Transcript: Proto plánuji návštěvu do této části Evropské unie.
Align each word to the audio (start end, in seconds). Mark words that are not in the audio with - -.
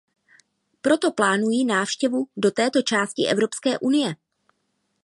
Proto 0.81 1.11
plánuji 1.11 1.65
návštěvu 1.65 2.25
do 2.37 2.51
této 2.51 2.81
části 2.81 3.27
Evropské 3.27 3.79
unie. 3.79 4.15